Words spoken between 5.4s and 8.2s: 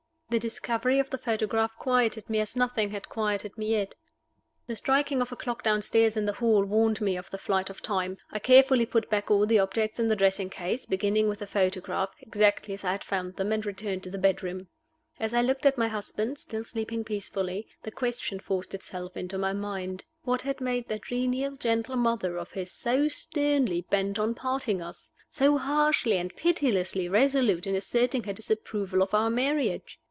downstairs in the hall warned me of the flight of time.